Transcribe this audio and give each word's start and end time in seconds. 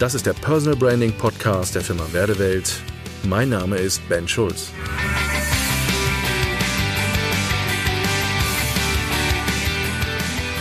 Das 0.00 0.14
ist 0.14 0.24
der 0.24 0.32
Personal 0.32 0.78
Branding 0.78 1.12
Podcast 1.12 1.74
der 1.74 1.82
Firma 1.82 2.04
Werdewelt. 2.12 2.80
Mein 3.22 3.50
Name 3.50 3.76
ist 3.76 4.00
Ben 4.08 4.26
Schulz. 4.26 4.70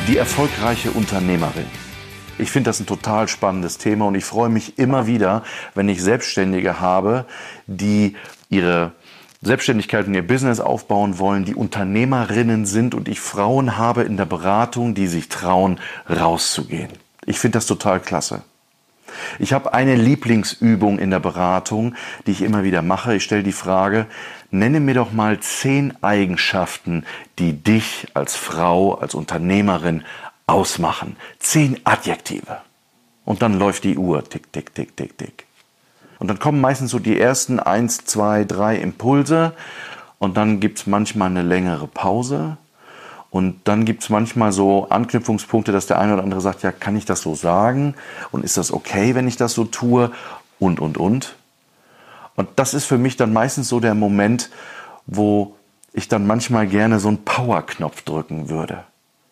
Die 0.10 0.18
erfolgreiche 0.18 0.92
Unternehmerin. 0.92 1.68
Ich 2.38 2.52
finde 2.52 2.68
das 2.68 2.82
ein 2.82 2.86
total 2.86 3.30
spannendes 3.30 3.78
Thema 3.78 4.08
und 4.08 4.16
ich 4.16 4.26
freue 4.26 4.50
mich 4.50 4.78
immer 4.78 5.08
wieder, 5.08 5.46
wenn 5.74 5.88
ich 5.88 6.04
Selbstständige 6.04 6.82
habe, 6.82 7.24
die 7.66 8.18
ihre 8.50 8.92
Selbstständigkeit 9.42 10.06
und 10.06 10.16
ihr 10.16 10.28
Business 10.28 10.60
aufbauen 10.60 11.18
wollen, 11.18 11.46
die 11.46 11.56
Unternehmerinnen 11.56 12.66
sind 12.66 12.94
und 12.94 13.08
ich 13.08 13.22
Frauen 13.22 13.78
habe 13.78 14.04
in 14.04 14.18
der 14.18 14.26
Beratung, 14.26 14.96
die 14.96 15.08
sich 15.08 15.30
trauen, 15.30 15.80
rauszugehen. 16.10 16.90
Ich 17.26 17.40
finde 17.40 17.56
das 17.56 17.68
total 17.68 18.02
klasse. 18.02 18.42
Ich 19.40 19.54
habe 19.54 19.74
eine 19.74 19.96
Lieblingsübung 19.96 21.00
in 21.00 21.12
der 21.12 21.20
Beratung, 21.20 21.96
die 22.26 22.32
ich 22.32 22.42
immer 22.42 22.64
wieder 22.64 22.82
mache. 22.82 23.16
Ich 23.16 23.24
stelle 23.24 23.44
die 23.44 23.52
Frage, 23.52 24.06
nenne 24.52 24.80
mir 24.80 24.94
doch 24.94 25.12
mal 25.12 25.40
zehn 25.40 25.94
Eigenschaften, 26.02 27.06
die 27.38 27.54
dich 27.54 28.08
als 28.14 28.36
Frau, 28.36 28.96
als 28.96 29.16
Unternehmerin 29.16 30.04
ausmachen. 30.48 31.16
Zehn 31.40 31.80
Adjektive. 31.84 32.58
Und 33.26 33.42
dann 33.42 33.60
läuft 33.60 33.84
die 33.84 33.98
Uhr. 33.98 34.28
Tick, 34.28 34.52
tick, 34.52 34.74
tick, 34.74 34.98
tick, 34.98 35.18
tick. 35.18 35.46
Und 36.18 36.28
dann 36.28 36.40
kommen 36.40 36.60
meistens 36.60 36.92
so 36.92 37.00
die 37.00 37.20
ersten 37.20 37.60
eins, 37.60 38.04
zwei, 38.06 38.44
drei 38.44 38.76
Impulse. 38.76 39.54
Und 40.18 40.36
dann 40.36 40.60
gibt's 40.60 40.88
manchmal 40.88 41.30
eine 41.30 41.44
längere 41.44 41.88
Pause. 41.88 42.58
Und 43.32 43.62
dann 43.66 43.86
gibt's 43.86 44.10
manchmal 44.10 44.52
so 44.52 44.90
Anknüpfungspunkte, 44.90 45.72
dass 45.72 45.86
der 45.86 46.00
eine 46.00 46.14
oder 46.14 46.24
andere 46.24 46.42
sagt, 46.42 46.64
ja, 46.64 46.72
kann 46.72 46.96
ich 46.96 47.06
das 47.06 47.22
so 47.22 47.36
sagen? 47.36 47.94
Und 48.32 48.44
ist 48.44 48.58
das 48.58 48.72
okay, 48.72 49.14
wenn 49.14 49.28
ich 49.28 49.38
das 49.38 49.54
so 49.54 49.66
tue? 49.66 50.12
Und, 50.58 50.80
und, 50.80 50.98
und. 50.98 51.36
Und 52.36 52.50
das 52.56 52.74
ist 52.74 52.86
für 52.86 52.98
mich 52.98 53.18
dann 53.18 53.34
meistens 53.34 53.70
so 53.70 53.80
der 53.80 53.96
Moment, 53.96 54.50
wo 55.06 55.56
ich 55.94 56.08
dann 56.08 56.26
manchmal 56.26 56.68
gerne 56.68 57.00
so 57.00 57.08
einen 57.08 57.24
Power-Knopf 57.24 58.02
drücken 58.04 58.50
würde. 58.50 58.84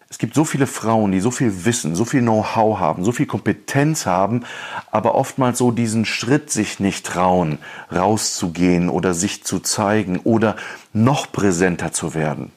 Es 0.09 0.19
gibt 0.19 0.35
so 0.35 0.45
viele 0.45 0.67
Frauen, 0.67 1.11
die 1.11 1.19
so 1.19 1.31
viel 1.31 1.65
Wissen, 1.65 1.93
so 1.93 2.05
viel 2.05 2.21
Know-how 2.21 2.79
haben, 2.79 3.03
so 3.03 3.11
viel 3.11 3.25
Kompetenz 3.25 4.05
haben, 4.05 4.45
aber 4.89 5.15
oftmals 5.15 5.57
so 5.57 5.71
diesen 5.71 6.05
Schritt 6.05 6.49
sich 6.49 6.79
nicht 6.79 7.05
trauen, 7.05 7.59
rauszugehen 7.93 8.89
oder 8.89 9.13
sich 9.13 9.43
zu 9.43 9.59
zeigen 9.59 10.19
oder 10.23 10.55
noch 10.93 11.29
präsenter 11.31 11.91
zu 11.91 12.13
werden. 12.13 12.51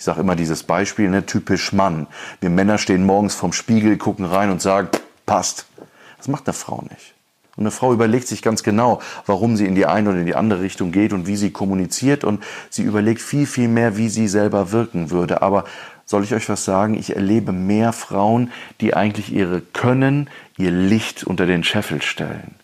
Ich 0.00 0.04
sage 0.04 0.22
immer 0.22 0.34
dieses 0.34 0.62
Beispiel, 0.62 1.10
ne, 1.10 1.26
typisch 1.26 1.74
Mann. 1.74 2.06
Wir 2.40 2.48
Männer 2.48 2.78
stehen 2.78 3.04
morgens 3.04 3.34
vorm 3.34 3.52
Spiegel, 3.52 3.98
gucken 3.98 4.24
rein 4.24 4.50
und 4.50 4.62
sagen, 4.62 4.88
passt. 5.26 5.66
Das 6.16 6.26
macht 6.26 6.46
eine 6.46 6.54
Frau 6.54 6.82
nicht. 6.88 7.12
Und 7.54 7.64
eine 7.64 7.70
Frau 7.70 7.92
überlegt 7.92 8.26
sich 8.26 8.40
ganz 8.40 8.62
genau, 8.62 9.02
warum 9.26 9.58
sie 9.58 9.66
in 9.66 9.74
die 9.74 9.84
eine 9.84 10.08
oder 10.08 10.20
in 10.20 10.24
die 10.24 10.36
andere 10.36 10.62
Richtung 10.62 10.90
geht 10.90 11.12
und 11.12 11.26
wie 11.26 11.36
sie 11.36 11.50
kommuniziert 11.50 12.24
und 12.24 12.42
sie 12.70 12.80
überlegt 12.80 13.20
viel, 13.20 13.46
viel 13.46 13.68
mehr, 13.68 13.98
wie 13.98 14.08
sie 14.08 14.26
selber 14.26 14.72
wirken 14.72 15.10
würde. 15.10 15.42
Aber 15.42 15.64
soll 16.06 16.24
ich 16.24 16.32
euch 16.32 16.48
was 16.48 16.64
sagen? 16.64 16.94
Ich 16.94 17.14
erlebe 17.14 17.52
mehr 17.52 17.92
Frauen, 17.92 18.52
die 18.80 18.94
eigentlich 18.94 19.30
ihre 19.30 19.60
Können, 19.60 20.30
ihr 20.56 20.70
Licht 20.70 21.24
unter 21.24 21.44
den 21.44 21.62
Scheffel 21.62 22.00
stellen. 22.00 22.54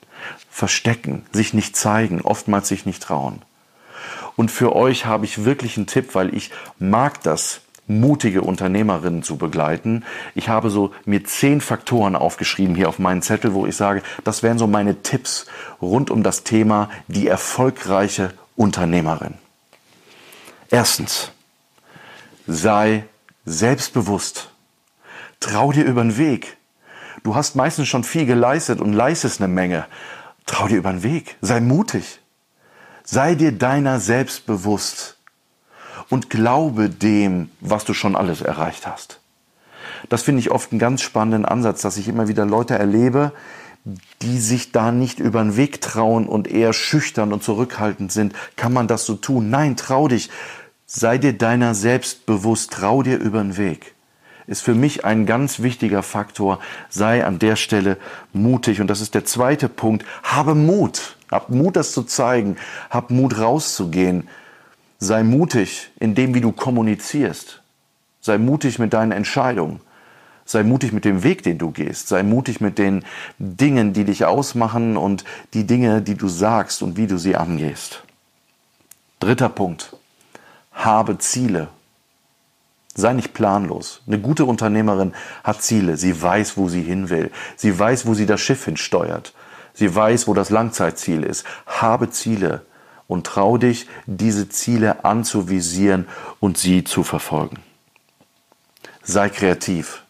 Verstecken, 0.49 1.27
sich 1.33 1.53
nicht 1.53 1.77
zeigen, 1.77 2.23
oftmals 2.23 2.69
sich 2.69 2.87
nicht 2.87 3.03
trauen. 3.03 3.43
Und 4.37 4.51
für 4.51 4.77
euch 4.77 5.07
habe 5.07 5.25
ich 5.25 5.45
wirklich 5.45 5.77
einen 5.77 5.87
Tipp, 5.87 6.15
weil 6.15 6.35
ich 6.35 6.51
mag 6.79 7.23
das, 7.23 7.63
mutige 7.89 8.43
Unternehmerinnen 8.43 9.23
zu 9.23 9.37
begleiten. 9.37 10.05
Ich 10.35 10.49
habe 10.49 10.71
so 10.71 10.93
mir 11.05 11.25
zehn 11.25 11.61
Faktoren 11.61 12.17
aufgeschrieben 12.17 12.75
hier 12.75 12.89
auf 12.89 12.99
meinen 12.99 13.23
Zettel, 13.23 13.55
wo 13.55 13.67
ich 13.67 13.77
sage, 13.77 14.03
das 14.25 14.43
wären 14.43 14.59
so 14.59 14.67
meine 14.67 15.03
Tipps 15.03 15.47
rund 15.81 16.11
um 16.11 16.23
das 16.23 16.43
Thema 16.43 16.91
die 17.09 17.29
erfolgreiche 17.29 18.33
Unternehmerin. 18.57 19.35
Erstens, 20.71 21.31
sei 22.47 23.05
selbstbewusst. 23.45 24.51
Trau 25.39 25.71
dir 25.71 25.85
über 25.85 26.03
den 26.03 26.19
Weg. 26.19 26.57
Du 27.23 27.35
hast 27.35 27.55
meistens 27.55 27.89
schon 27.89 28.05
viel 28.05 28.27
geleistet 28.27 28.81
und 28.81 28.93
leistest 28.93 29.41
eine 29.41 29.53
Menge. 29.53 29.87
Trau 30.47 30.67
dir 30.67 30.79
über 30.79 30.91
den 30.91 31.03
Weg. 31.03 31.37
Sei 31.41 31.61
mutig. 31.61 32.21
Sei 33.09 33.37
dir 33.37 33.53
deiner 33.53 34.01
selbst 34.01 34.47
bewusst 34.47 35.17
und 36.11 36.29
glaube 36.29 36.91
dem, 36.91 37.51
was 37.61 37.85
du 37.85 37.95
schon 37.95 38.17
alles 38.17 38.41
erreicht 38.41 38.85
hast. 38.85 39.21
Das 40.09 40.23
finde 40.23 40.41
ich 40.41 40.51
oft 40.51 40.73
einen 40.73 40.81
ganz 40.81 41.03
spannenden 41.03 41.45
Ansatz, 41.45 41.83
dass 41.83 41.99
ich 41.99 42.09
immer 42.09 42.27
wieder 42.27 42.45
Leute 42.45 42.77
erlebe, 42.77 43.33
die 44.23 44.39
sich 44.39 44.73
da 44.73 44.91
nicht 44.91 45.21
über 45.21 45.41
den 45.41 45.57
Weg 45.57 45.81
trauen 45.81 46.27
und 46.27 46.49
eher 46.49 46.73
schüchtern 46.73 47.33
und 47.33 47.45
zurückhaltend 47.45 48.11
sind. 48.11 48.35
Kann 48.57 48.73
man 48.73 48.89
das 48.89 49.07
so 49.07 49.15
tun? 49.15 49.51
Nein, 49.51 49.77
trau 49.77 50.09
dich. 50.09 50.29
Sei 50.85 51.17
dir 51.17 51.33
deiner 51.33 51.77
selbst 51.77 52.27
bewusst, 52.27 52.73
trau 52.73 53.05
dir 53.05 53.19
über 53.19 53.41
den 53.41 53.57
Weg. 53.57 53.95
Ist 54.49 54.63
für 54.63 54.75
mich 54.75 55.05
ein 55.05 55.27
ganz 55.27 55.61
wichtiger 55.61 56.03
Faktor. 56.03 56.59
Sei 56.89 57.25
an 57.25 57.39
der 57.39 57.55
Stelle 57.55 57.99
mutig. 58.33 58.81
Und 58.81 58.89
das 58.89 59.01
ist 59.01 59.15
der 59.15 59.25
zweite 59.25 59.69
Punkt. 59.69 60.05
Habe 60.25 60.57
Mut. 60.57 61.16
Hab 61.31 61.51
Mut, 61.51 61.77
das 61.77 61.93
zu 61.93 62.03
zeigen. 62.03 62.57
Hab 62.91 63.11
Mut, 63.11 63.39
rauszugehen. 63.39 64.29
Sei 64.99 65.23
mutig 65.23 65.91
in 65.99 66.15
dem, 66.15 66.35
wie 66.35 66.41
du 66.41 66.53
kommunizierst. 66.53 67.63
Sei 68.21 68.39
mutig 68.39 68.79
mit 68.79 68.93
deinen 68.93 69.13
Entscheidungen. 69.13 69.81
Sei 70.45 70.63
mutig 70.63 70.93
mit 70.93 71.05
dem 71.05 71.23
Weg, 71.25 71.43
den 71.43 71.59
du 71.59 71.73
gehst. 71.73 72.09
Sei 72.09 72.23
mutig 72.23 72.61
mit 72.61 72.79
den 72.79 73.05
Dingen, 73.39 73.93
die 73.93 74.05
dich 74.05 74.25
ausmachen 74.25 74.97
und 74.97 75.25
die 75.55 75.67
Dinge, 75.67 76.03
die 76.03 76.15
du 76.15 76.29
sagst 76.29 76.83
und 76.83 76.97
wie 76.97 77.09
du 77.09 77.19
sie 77.19 77.37
angehst. 77.37 78.05
Dritter 79.19 79.49
Punkt 79.49 79.97
habe 80.73 81.19
Ziele. 81.19 81.69
Sei 82.95 83.13
nicht 83.13 83.35
planlos. 83.35 84.03
Eine 84.07 84.21
gute 84.21 84.45
Unternehmerin 84.45 85.15
hat 85.43 85.63
Ziele. 85.63 85.97
Sie 85.97 86.21
weiß, 86.21 86.57
wo 86.57 86.69
sie 86.69 86.83
hin 86.83 87.11
will. 87.11 87.31
Sie 87.57 87.77
weiß, 87.77 88.07
wo 88.07 88.15
sie 88.15 88.27
das 88.27 88.41
Schiff 88.41 88.65
hinsteuert. 88.65 89.35
Sie 89.77 89.95
weiß, 89.95 90.27
wo 90.27 90.35
das 90.35 90.51
Langzeitziel 90.51 91.23
ist. 91.23 91.45
Habe 91.67 92.11
Ziele 92.11 92.63
und 93.07 93.25
trau 93.25 93.57
dich, 93.57 93.87
diese 94.07 94.49
Ziele 94.49 95.05
anzuvisieren 95.05 96.09
und 96.41 96.59
sie 96.59 96.83
zu 96.83 97.05
verfolgen. 97.05 97.59
Sei 99.05 99.29
kreativ 99.29 100.03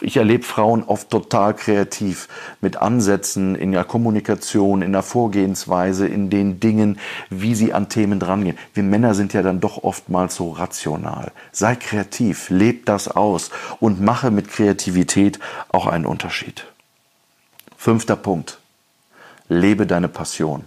ich 0.00 0.16
erlebe 0.16 0.44
Frauen 0.44 0.84
oft 0.84 1.10
total 1.10 1.54
kreativ 1.54 2.28
mit 2.60 2.76
Ansätzen 2.76 3.54
in 3.54 3.72
der 3.72 3.84
Kommunikation, 3.84 4.82
in 4.82 4.92
der 4.92 5.02
Vorgehensweise, 5.02 6.06
in 6.06 6.30
den 6.30 6.60
Dingen, 6.60 6.98
wie 7.30 7.54
sie 7.54 7.72
an 7.72 7.88
Themen 7.88 8.18
drangehen. 8.18 8.58
Wir 8.74 8.82
Männer 8.82 9.14
sind 9.14 9.32
ja 9.32 9.42
dann 9.42 9.60
doch 9.60 9.82
oftmals 9.84 10.36
so 10.36 10.50
rational. 10.50 11.32
Sei 11.50 11.76
kreativ, 11.76 12.48
leb 12.50 12.86
das 12.86 13.08
aus 13.08 13.50
und 13.80 14.00
mache 14.00 14.30
mit 14.30 14.48
Kreativität 14.48 15.38
auch 15.70 15.86
einen 15.86 16.06
Unterschied. 16.06 16.66
Fünfter 17.76 18.16
Punkt. 18.16 18.61
Lebe 19.48 19.86
deine 19.86 20.08
Passion. 20.08 20.64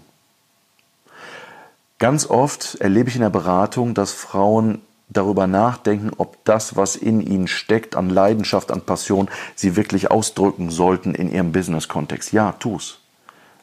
Ganz 1.97 2.29
oft 2.29 2.75
erlebe 2.75 3.09
ich 3.09 3.15
in 3.15 3.21
der 3.21 3.29
Beratung, 3.29 3.93
dass 3.93 4.11
Frauen 4.11 4.81
darüber 5.09 5.47
nachdenken, 5.47 6.11
ob 6.17 6.43
das, 6.45 6.75
was 6.75 6.95
in 6.95 7.21
ihnen 7.21 7.47
steckt, 7.47 7.95
an 7.95 8.09
Leidenschaft, 8.09 8.71
an 8.71 8.81
Passion, 8.81 9.29
sie 9.55 9.75
wirklich 9.75 10.11
ausdrücken 10.11 10.71
sollten 10.71 11.15
in 11.15 11.31
ihrem 11.31 11.51
Business-Kontext. 11.51 12.33
Ja, 12.33 12.53
tu's. 12.53 12.99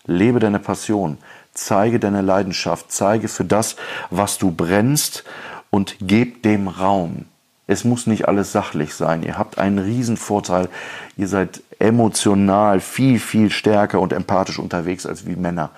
Lebe 0.04 0.40
deine 0.40 0.58
Passion, 0.58 1.18
zeige 1.52 2.00
deine 2.00 2.22
Leidenschaft, 2.22 2.90
zeige 2.90 3.28
für 3.28 3.44
das, 3.44 3.76
was 4.10 4.38
du 4.38 4.50
brennst 4.50 5.24
und 5.70 5.96
gib 6.00 6.42
dem 6.42 6.68
Raum. 6.68 7.26
Es 7.66 7.84
muss 7.84 8.06
nicht 8.06 8.28
alles 8.28 8.52
sachlich 8.52 8.94
sein. 8.94 9.22
Ihr 9.22 9.38
habt 9.38 9.58
einen 9.58 9.78
riesen 9.78 10.16
Vorteil. 10.16 10.68
Ihr 11.16 11.28
seid 11.28 11.62
emotional 11.78 12.80
viel, 12.80 13.18
viel 13.20 13.50
stärker 13.50 14.00
und 14.00 14.12
empathisch 14.12 14.58
unterwegs 14.58 15.06
als 15.06 15.26
wie 15.26 15.36
Männer. 15.36 15.70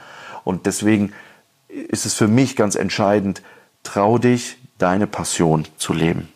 Und 0.45 0.67
deswegen 0.67 1.13
ist 1.69 2.07
es 2.07 2.15
für 2.15 2.29
mich 2.29 2.57
ganz 2.57 2.75
entscheidend, 2.75 3.43
trau 3.83 4.19
dich, 4.19 4.57
deine 4.79 5.07
Passion 5.07 5.67
zu 5.77 5.93
leben. 5.93 6.29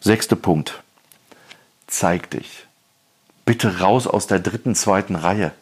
Sechster 0.00 0.36
Punkt. 0.36 0.82
Zeig 1.86 2.30
dich. 2.30 2.66
Bitte 3.44 3.80
raus 3.80 4.06
aus 4.06 4.26
der 4.26 4.38
dritten, 4.38 4.74
zweiten 4.74 5.16
Reihe. 5.16 5.52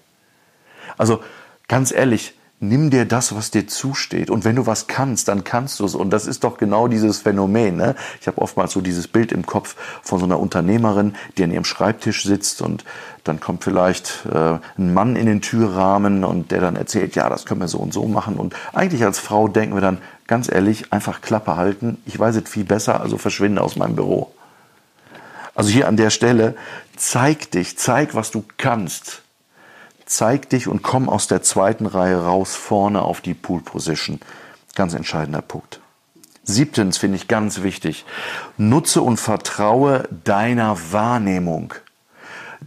Also 0.96 1.23
ganz 1.69 1.91
ehrlich, 1.91 2.34
nimm 2.60 2.90
dir 2.90 3.05
das, 3.05 3.34
was 3.34 3.50
dir 3.50 3.66
zusteht. 3.66 4.31
Und 4.31 4.44
wenn 4.44 4.56
du 4.56 4.66
was 4.66 4.87
kannst, 4.87 5.28
dann 5.28 5.44
kannst 5.44 5.78
du 5.81 5.84
es. 5.84 5.94
Und 5.94 6.10
das 6.10 6.26
ist 6.26 6.44
doch 6.44 6.58
genau 6.58 6.88
dieses 6.88 7.19
Phänomen. 7.19 7.76
Ne? 7.76 7.94
Ich 8.20 8.26
habe 8.26 8.40
oftmals 8.40 8.72
so 8.72 8.81
dieses 8.81 9.06
Bild 9.06 9.32
im 9.32 9.46
Kopf 9.46 9.76
von 10.02 10.19
so 10.19 10.25
einer 10.25 10.40
Unternehmerin, 10.40 11.14
die 11.37 11.44
an 11.44 11.52
ihrem 11.52 11.64
Schreibtisch 11.64 12.25
sitzt 12.25 12.62
und 12.62 12.84
dann 13.25 13.40
kommt 13.40 13.62
vielleicht 13.62 14.26
äh, 14.32 14.58
ein 14.78 14.94
Mann 14.94 15.14
in 15.14 15.26
den 15.26 15.40
Türrahmen 15.40 16.25
und 16.25 16.50
der 16.50 16.60
dann 16.60 16.76
erzählt, 16.76 17.14
ja, 17.14 17.28
das 17.28 17.44
können 17.44 17.60
wir 17.60 17.69
so 17.69 17.78
und 17.78 17.93
so 17.93 18.06
machen. 18.06 18.37
Und 18.37 18.55
eigentlich 18.72 19.05
als 19.05 19.19
Frau 19.19 19.49
denken 19.49 19.75
wir 19.75 19.82
dann, 19.82 19.99
ganz 20.26 20.50
ehrlich, 20.50 20.93
einfach 20.93 21.20
Klappe 21.20 21.56
halten. 21.56 21.99
Ich 22.06 22.19
weiß 22.19 22.37
es 22.37 22.49
viel 22.49 22.64
besser, 22.64 23.00
also 23.00 23.19
verschwinde 23.19 23.62
aus 23.62 23.76
meinem 23.76 23.96
Büro. 23.96 24.32
Also 25.55 25.70
hier 25.70 25.88
an 25.88 25.96
der 25.96 26.10
Stelle, 26.10 26.55
zeig 26.96 27.50
dich, 27.50 27.76
zeig, 27.76 28.14
was 28.14 28.31
du 28.31 28.44
kannst. 28.56 29.22
Zeig 30.08 30.49
dich 30.49 30.66
und 30.69 30.82
komm 30.82 31.08
aus 31.08 31.28
der 31.28 31.43
zweiten 31.43 31.87
Reihe 31.87 32.25
raus 32.25 32.56
vorne 32.56 33.02
auf 33.02 33.20
die 33.20 33.34
Pool 33.34 33.60
Position. 33.60 34.20
Ganz 34.75 34.94
entscheidender 34.94 35.43
Punkt. 35.43 35.81
Siebtens 36.44 36.96
finde 36.96 37.16
ich 37.16 37.28
ganz 37.28 37.62
wichtig. 37.62 38.06
Nutze 38.56 39.02
und 39.02 39.19
vertraue 39.19 40.08
deiner 40.25 40.76
Wahrnehmung. 40.93 41.75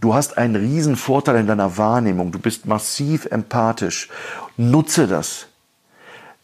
Du 0.00 0.14
hast 0.14 0.38
einen 0.38 0.56
riesen 0.56 0.96
Vorteil 0.96 1.36
in 1.36 1.46
deiner 1.48 1.76
Wahrnehmung. 1.76 2.30
Du 2.30 2.38
bist 2.38 2.66
massiv 2.66 3.26
empathisch. 3.26 4.08
Nutze 4.56 5.08
das. 5.08 5.48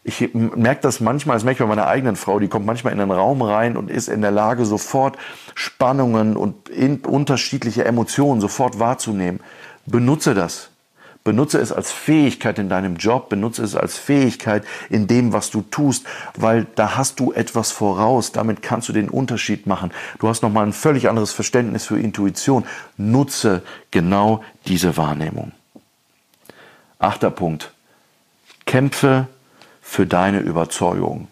Ich 0.03 0.33
merke 0.33 0.81
das 0.81 1.01
manchmal, 1.01 1.37
das 1.37 1.45
merke 1.45 1.63
ich 1.63 1.69
bei 1.69 1.75
meiner 1.75 1.87
eigenen 1.87 2.17
Frau, 2.17 2.39
die 2.39 2.49
kommt 2.49 2.65
manchmal 2.67 2.93
in 2.93 2.99
den 2.99 3.11
Raum 3.11 3.43
rein 3.43 3.77
und 3.77 3.91
ist 3.91 4.09
in 4.09 4.23
der 4.23 4.31
Lage, 4.31 4.65
sofort 4.65 5.19
Spannungen 5.55 6.37
und 6.37 6.71
unterschiedliche 7.07 7.85
Emotionen 7.85 8.41
sofort 8.41 8.79
wahrzunehmen. 8.79 9.41
Benutze 9.87 10.35
das. 10.35 10.71
Benutze 11.25 11.59
es 11.59 11.73
als 11.73 11.93
Fähigkeit 11.93 12.59
in 12.59 12.69
deinem 12.69 12.97
Job, 12.97 13.29
benutze 13.29 13.63
es 13.63 13.75
als 13.77 13.99
Fähigkeit 13.99 14.65
in 14.89 15.07
dem, 15.07 15.33
was 15.33 15.51
du 15.51 15.63
tust, 15.63 16.07
weil 16.37 16.67
da 16.75 16.97
hast 16.97 17.21
du 17.21 17.33
etwas 17.33 17.71
voraus. 17.71 18.33
Damit 18.33 18.63
kannst 18.63 18.89
du 18.89 18.93
den 18.93 19.11
Unterschied 19.11 19.67
machen. 19.67 19.93
Du 20.21 20.29
hast 20.29 20.43
nochmal 20.43 20.65
ein 20.67 20.73
völlig 20.73 21.09
anderes 21.09 21.33
Verständnis 21.33 21.85
für 21.85 21.99
Intuition. 21.99 22.65
Nutze 22.97 23.63
genau 23.91 24.43
diese 24.67 24.97
Wahrnehmung. 24.97 25.53
Achter 26.99 27.31
Punkt. 27.31 27.73
Kämpfe 28.65 29.29
für 29.83 30.07
deine 30.07 30.41
Überzeugung. 30.41 31.29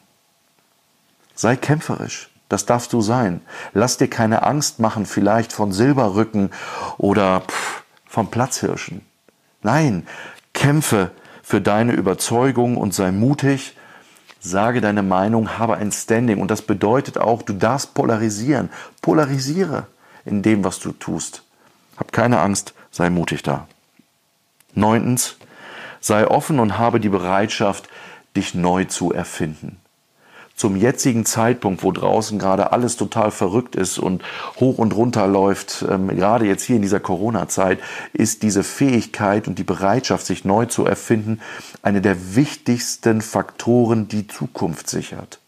Sei 1.35 1.57
kämpferisch. 1.57 2.31
Das 2.49 2.65
darfst 2.65 2.93
du 2.93 3.01
sein. 3.01 3.41
Lass 3.73 3.99
dir 3.99 4.09
keine 4.09 4.43
Angst 4.45 4.79
machen, 4.79 5.07
vielleicht 5.07 5.53
von 5.53 5.73
Silberrücken 5.73 6.51
oder 6.97 7.41
pff, 7.41 7.83
vom 8.07 8.31
Platzhirschen. 8.31 9.03
Nein, 9.67 10.07
kämpfe 10.53 11.11
für 11.43 11.61
deine 11.61 11.93
Überzeugung 11.93 12.77
und 12.77 12.95
sei 12.95 13.11
mutig. 13.11 13.77
Sage 14.39 14.81
deine 14.81 15.03
Meinung, 15.03 15.59
habe 15.59 15.77
ein 15.77 15.91
Standing. 15.91 16.41
Und 16.41 16.53
das 16.53 16.63
bedeutet 16.63 17.19
auch, 17.19 17.43
du 17.43 17.53
darfst 17.53 17.93
polarisieren. 17.93 18.71
Polarisiere 19.03 19.89
in 20.25 20.43
dem, 20.43 20.63
was 20.63 20.79
du 20.79 20.93
tust. 20.93 21.43
Hab 21.97 22.13
keine 22.13 22.39
Angst, 22.39 22.75
sei 22.93 23.11
mutig 23.11 23.43
da. 23.43 23.67
Neuntens, 24.75 25.35
sei 26.01 26.29
offen 26.29 26.61
und 26.61 26.79
habe 26.79 27.01
die 27.01 27.09
Bereitschaft, 27.09 27.89
dich 28.37 28.55
neu 28.55 28.85
zu 28.85 29.13
erfinden 29.13 29.81
zum 30.57 30.75
jetzigen 30.75 31.27
Zeitpunkt, 31.27 31.83
wo 31.83 31.93
draußen 31.93 32.39
gerade 32.39 32.73
alles 32.73 32.97
total 32.97 33.31
verrückt 33.31 33.77
ist 33.77 33.99
und 33.99 34.23
hoch 34.59 34.79
und 34.79 34.97
runter 34.97 35.27
läuft, 35.27 35.85
ähm, 35.89 36.09
gerade 36.09 36.47
jetzt 36.47 36.63
hier 36.63 36.77
in 36.77 36.83
dieser 36.83 36.99
Corona-Zeit, 36.99 37.79
ist 38.15 38.43
diese 38.43 38.65
Fähigkeit 38.65 39.49
und 39.49 39.59
die 39.59 39.65
Bereitschaft, 39.65 40.25
sich 40.25 40.47
neu 40.47 40.65
zu 40.65 40.87
erfinden, 40.87 41.41
eine 41.83 42.01
der 42.01 42.35
wichtigsten 42.35 43.21
Faktoren, 43.21 44.09
die 44.09 44.27
Zukunft 44.27 44.89
sichert. 44.89 45.41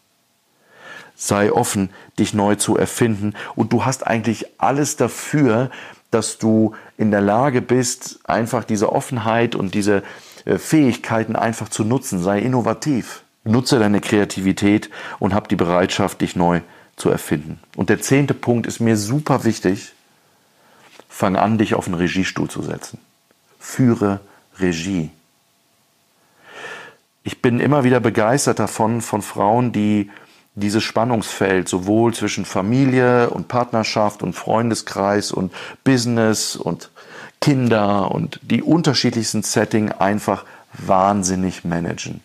Sei 1.15 1.51
offen, 1.51 1.89
dich 2.19 2.35
neu 2.35 2.55
zu 2.55 2.77
erfinden 2.77 3.33
und 3.55 3.73
du 3.73 3.85
hast 3.85 4.05
eigentlich 4.05 4.45
alles 4.59 4.95
dafür, 4.95 5.71
dass 6.11 6.37
du 6.37 6.75
in 6.97 7.11
der 7.11 7.21
Lage 7.21 7.61
bist, 7.61 8.19
einfach 8.25 8.63
diese 8.63 8.91
Offenheit 8.93 9.55
und 9.55 9.73
diese 9.73 10.03
äh, 10.45 10.59
Fähigkeiten 10.59 11.35
einfach 11.35 11.69
zu 11.69 11.83
nutzen. 11.83 12.21
Sei 12.21 12.39
innovativ. 12.39 13.23
Nutze 13.49 13.79
deine 13.79 14.01
Kreativität 14.01 14.89
und 15.19 15.33
hab 15.33 15.49
die 15.49 15.55
Bereitschaft, 15.55 16.21
dich 16.21 16.35
neu 16.35 16.61
zu 16.95 17.09
erfinden. 17.09 17.59
Und 17.75 17.89
der 17.89 18.01
zehnte 18.01 18.33
Punkt 18.33 18.67
ist 18.67 18.79
mir 18.79 18.97
super 18.97 19.43
wichtig. 19.43 19.93
Fang 21.07 21.35
an, 21.35 21.57
dich 21.57 21.73
auf 21.73 21.85
den 21.85 21.95
Regiestuhl 21.95 22.49
zu 22.49 22.61
setzen. 22.61 22.99
Führe 23.59 24.19
Regie. 24.59 25.09
Ich 27.23 27.41
bin 27.41 27.59
immer 27.59 27.83
wieder 27.83 27.99
begeistert 27.99 28.59
davon, 28.59 29.01
von 29.01 29.21
Frauen, 29.21 29.71
die 29.71 30.09
dieses 30.55 30.83
Spannungsfeld 30.83 31.69
sowohl 31.69 32.13
zwischen 32.13 32.45
Familie 32.45 33.29
und 33.29 33.47
Partnerschaft 33.47 34.23
und 34.23 34.33
Freundeskreis 34.33 35.31
und 35.31 35.53
Business 35.83 36.55
und 36.55 36.89
Kinder 37.41 38.11
und 38.11 38.39
die 38.43 38.61
unterschiedlichsten 38.61 39.43
Settings 39.43 39.93
einfach 39.99 40.45
wahnsinnig 40.73 41.63
managen. 41.63 42.21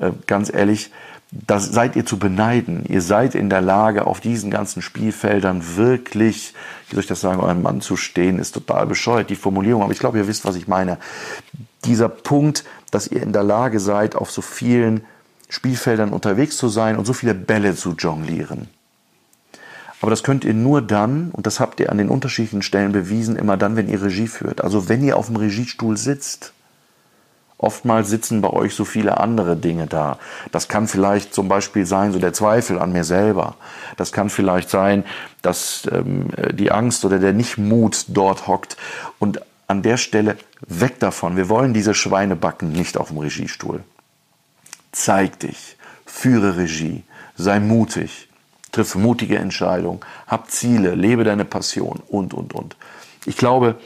Äh, 0.00 0.12
ganz 0.26 0.52
ehrlich, 0.52 0.90
das 1.30 1.66
seid 1.66 1.94
ihr 1.94 2.04
zu 2.04 2.18
beneiden. 2.18 2.84
Ihr 2.88 3.02
seid 3.02 3.34
in 3.34 3.50
der 3.50 3.60
Lage, 3.60 4.06
auf 4.06 4.20
diesen 4.20 4.50
ganzen 4.50 4.82
Spielfeldern 4.82 5.76
wirklich, 5.76 6.54
wie 6.88 6.96
soll 6.96 7.02
ich 7.02 7.08
das 7.08 7.20
sagen, 7.20 7.40
euren 7.40 7.62
Mann 7.62 7.80
zu 7.80 7.96
stehen, 7.96 8.38
ist 8.38 8.52
total 8.52 8.86
bescheuert, 8.86 9.30
die 9.30 9.36
Formulierung, 9.36 9.82
aber 9.82 9.92
ich 9.92 10.00
glaube, 10.00 10.18
ihr 10.18 10.26
wisst, 10.26 10.44
was 10.44 10.56
ich 10.56 10.66
meine. 10.66 10.98
Dieser 11.84 12.08
Punkt, 12.08 12.64
dass 12.90 13.06
ihr 13.06 13.22
in 13.22 13.32
der 13.32 13.44
Lage 13.44 13.78
seid, 13.78 14.16
auf 14.16 14.30
so 14.30 14.42
vielen 14.42 15.02
Spielfeldern 15.48 16.12
unterwegs 16.12 16.56
zu 16.56 16.68
sein 16.68 16.96
und 16.96 17.06
so 17.06 17.12
viele 17.12 17.34
Bälle 17.34 17.76
zu 17.76 17.94
jonglieren. 17.96 18.68
Aber 20.00 20.10
das 20.10 20.22
könnt 20.22 20.44
ihr 20.44 20.54
nur 20.54 20.82
dann, 20.82 21.30
und 21.30 21.46
das 21.46 21.60
habt 21.60 21.78
ihr 21.78 21.92
an 21.92 21.98
den 21.98 22.08
unterschiedlichen 22.08 22.62
Stellen 22.62 22.92
bewiesen, 22.92 23.36
immer 23.36 23.56
dann, 23.56 23.76
wenn 23.76 23.88
ihr 23.88 24.02
Regie 24.02 24.28
führt. 24.28 24.62
Also 24.64 24.88
wenn 24.88 25.04
ihr 25.04 25.16
auf 25.16 25.26
dem 25.26 25.36
Regiestuhl 25.36 25.96
sitzt. 25.96 26.54
Oftmals 27.62 28.08
sitzen 28.08 28.40
bei 28.40 28.48
euch 28.48 28.74
so 28.74 28.86
viele 28.86 29.18
andere 29.18 29.54
Dinge 29.54 29.86
da. 29.86 30.18
Das 30.50 30.68
kann 30.68 30.88
vielleicht 30.88 31.34
zum 31.34 31.46
Beispiel 31.46 31.84
sein, 31.84 32.10
so 32.10 32.18
der 32.18 32.32
Zweifel 32.32 32.78
an 32.78 32.90
mir 32.90 33.04
selber. 33.04 33.54
Das 33.98 34.12
kann 34.12 34.30
vielleicht 34.30 34.70
sein, 34.70 35.04
dass 35.42 35.86
ähm, 35.92 36.28
die 36.52 36.72
Angst 36.72 37.04
oder 37.04 37.18
der 37.18 37.34
Nichtmut 37.34 38.06
dort 38.08 38.46
hockt. 38.46 38.78
Und 39.18 39.42
an 39.66 39.82
der 39.82 39.98
Stelle 39.98 40.38
weg 40.66 40.98
davon. 41.00 41.36
Wir 41.36 41.50
wollen 41.50 41.74
diese 41.74 41.94
Schweinebacken 41.94 42.72
nicht 42.72 42.96
auf 42.96 43.08
dem 43.08 43.18
Regiestuhl. 43.18 43.84
Zeig 44.90 45.38
dich, 45.40 45.76
führe 46.06 46.56
Regie, 46.56 47.04
sei 47.36 47.60
mutig, 47.60 48.28
triff 48.72 48.94
mutige 48.94 49.38
Entscheidungen, 49.38 50.00
hab 50.26 50.50
Ziele, 50.50 50.94
lebe 50.94 51.24
deine 51.24 51.44
Passion 51.44 52.02
und, 52.08 52.32
und, 52.32 52.54
und. 52.54 52.76
Ich 53.26 53.36
glaube, 53.36 53.76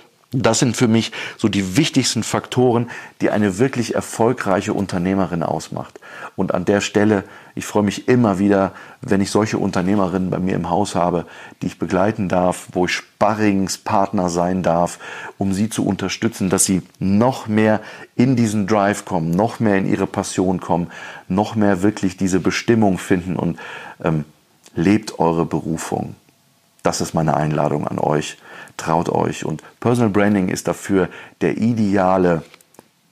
das 0.43 0.59
sind 0.59 0.77
für 0.77 0.89
mich 0.89 1.13
so 1.37 1.49
die 1.49 1.77
wichtigsten 1.77 2.23
Faktoren, 2.23 2.91
die 3.21 3.31
eine 3.31 3.59
wirklich 3.59 3.95
erfolgreiche 3.95 4.73
Unternehmerin 4.73 5.43
ausmacht. 5.43 6.01
Und 6.37 6.53
an 6.53 6.65
der 6.65 6.81
Stelle, 6.81 7.25
ich 7.55 7.67
freue 7.67 7.85
mich 7.85 8.09
immer 8.09 8.39
wieder, 8.39 8.73
wenn 9.01 9.21
ich 9.21 9.31
solche 9.31 9.59
Unternehmerinnen 9.59 10.31
bei 10.31 10.39
mir 10.39 10.55
im 10.57 10.71
Haus 10.71 10.95
habe, 10.95 11.27
die 11.63 11.67
ich 11.67 11.79
begleiten 11.79 12.29
darf, 12.29 12.69
wo 12.73 12.87
ich 12.87 12.93
Sparringspartner 12.93 14.29
sein 14.29 14.63
darf, 14.63 14.99
um 15.39 15.53
sie 15.53 15.69
zu 15.69 15.87
unterstützen, 15.87 16.51
dass 16.51 16.65
sie 16.65 16.83
noch 16.99 17.47
mehr 17.47 17.81
in 18.17 18.35
diesen 18.35 18.67
Drive 18.67 19.05
kommen, 19.05 19.31
noch 19.31 19.61
mehr 19.61 19.77
in 19.77 19.87
ihre 19.87 20.07
Passion 20.07 20.61
kommen, 20.61 20.91
noch 21.29 21.55
mehr 21.55 21.83
wirklich 21.83 22.17
diese 22.17 22.41
Bestimmung 22.41 22.99
finden 22.99 23.37
und 23.37 23.59
ähm, 24.03 24.25
lebt 24.75 25.19
eure 25.19 25.47
Berufung. 25.47 26.17
Das 26.85 27.01
ist 27.01 27.15
meine 27.15 27.37
Einladung 27.37 27.89
an 27.89 27.99
euch. 27.99 28.37
Traut 28.77 29.09
euch. 29.09 29.45
Und 29.45 29.63
Personal 29.81 30.11
Branding 30.11 30.49
ist 30.49 30.69
dafür 30.69 31.09
der 31.41 31.57
ideale, 31.57 32.45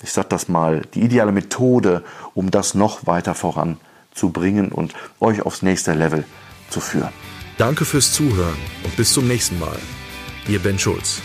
ich 0.03 0.13
sag 0.13 0.29
das 0.29 0.49
mal, 0.49 0.83
die 0.95 1.01
ideale 1.01 1.33
Methode, 1.33 2.05
um 2.35 2.51
das 2.51 2.75
noch 2.75 3.07
weiter 3.07 3.35
voranzubringen 3.35 4.71
und 4.71 4.95
euch 5.19 5.43
aufs 5.43 5.63
nächste 5.63 5.95
Level 5.95 6.25
zu 6.69 6.81
führen. 6.81 7.13
Danke 7.59 7.85
fürs 7.85 8.13
Zuhören 8.13 8.59
und 8.85 8.95
bis 8.97 9.13
zum 9.13 9.27
nächsten 9.27 9.59
Mal. 9.59 9.79
Ihr 10.47 10.59
Ben 10.59 10.79
Schulz. 10.79 11.23